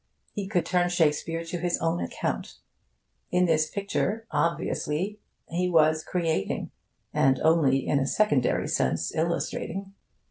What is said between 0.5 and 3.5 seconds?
turn Shakespeare to his own account. In